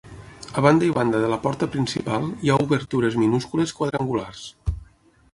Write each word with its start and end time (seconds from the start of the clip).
A 0.59 0.61
banda 0.65 0.85
i 0.85 0.93
banda 0.93 1.19
de 1.23 1.27
la 1.33 1.37
porta 1.43 1.67
principal 1.75 2.25
hi 2.45 2.51
ha 2.53 2.57
obertures 2.63 3.17
minúscules 3.25 3.75
quadrangulars. 3.81 4.41